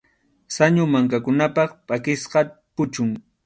[0.55, 1.55] Sañu mankakunap
[1.87, 2.39] pʼakisqa
[2.75, 3.09] puchun.